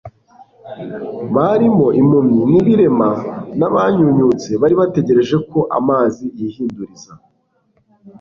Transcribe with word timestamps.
barimo 1.35 1.87
impumyi 2.01 2.41
n’ibirema, 2.51 3.09
n’abanyunyutse 3.59 4.49
bari 4.61 4.75
bategereje 4.81 5.35
ko 5.49 5.59
amazi 5.77 6.23
yihinduriza” 6.39 7.11